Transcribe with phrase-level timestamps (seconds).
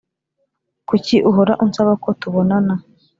[0.87, 2.73] Kuki uhora unsaba ko tubonana